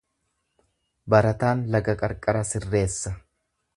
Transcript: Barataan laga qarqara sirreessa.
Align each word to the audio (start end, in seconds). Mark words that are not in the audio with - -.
Barataan 1.13 1.63
laga 1.75 1.95
qarqara 2.03 2.43
sirreessa. 2.53 3.13